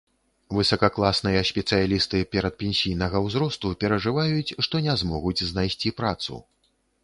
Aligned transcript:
Высакакласныя 0.59 1.41
спецыялісты 1.49 2.17
перадпенсійнага 2.37 3.17
ўзросту 3.27 3.67
перажываюць, 3.83 4.55
што 4.69 4.75
не 4.89 4.93
змогуць 5.03 5.39
знайсці 5.55 5.97
працу. 6.03 6.45